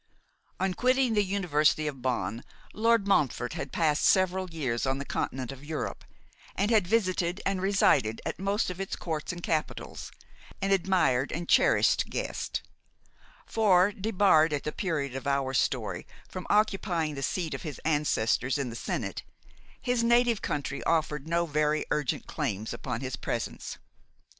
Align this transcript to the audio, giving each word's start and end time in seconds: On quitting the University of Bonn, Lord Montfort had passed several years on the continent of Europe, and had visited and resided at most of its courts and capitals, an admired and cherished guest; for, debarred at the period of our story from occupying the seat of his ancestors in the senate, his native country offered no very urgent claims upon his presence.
On 0.59 0.73
quitting 0.73 1.13
the 1.13 1.23
University 1.23 1.85
of 1.85 2.01
Bonn, 2.01 2.43
Lord 2.73 3.07
Montfort 3.07 3.53
had 3.53 3.71
passed 3.71 4.03
several 4.03 4.49
years 4.49 4.87
on 4.87 4.97
the 4.97 5.05
continent 5.05 5.51
of 5.51 5.63
Europe, 5.63 6.03
and 6.55 6.71
had 6.71 6.87
visited 6.87 7.39
and 7.45 7.61
resided 7.61 8.19
at 8.25 8.39
most 8.39 8.71
of 8.71 8.81
its 8.81 8.95
courts 8.95 9.31
and 9.31 9.43
capitals, 9.43 10.11
an 10.59 10.71
admired 10.71 11.31
and 11.31 11.47
cherished 11.47 12.09
guest; 12.09 12.63
for, 13.45 13.91
debarred 13.91 14.53
at 14.53 14.63
the 14.63 14.71
period 14.71 15.13
of 15.13 15.27
our 15.27 15.53
story 15.53 16.07
from 16.27 16.47
occupying 16.49 17.13
the 17.13 17.21
seat 17.21 17.53
of 17.53 17.61
his 17.61 17.77
ancestors 17.85 18.57
in 18.57 18.71
the 18.71 18.75
senate, 18.75 19.21
his 19.83 20.03
native 20.03 20.41
country 20.41 20.83
offered 20.85 21.27
no 21.27 21.45
very 21.45 21.85
urgent 21.91 22.25
claims 22.25 22.73
upon 22.73 23.01
his 23.01 23.15
presence. 23.15 23.77